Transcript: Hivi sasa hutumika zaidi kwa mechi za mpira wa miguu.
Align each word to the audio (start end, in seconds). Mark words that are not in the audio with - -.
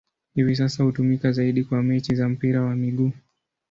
Hivi 0.35 0.55
sasa 0.55 0.83
hutumika 0.83 1.31
zaidi 1.31 1.63
kwa 1.63 1.83
mechi 1.83 2.15
za 2.15 2.29
mpira 2.29 2.61
wa 2.61 2.75
miguu. 2.75 3.11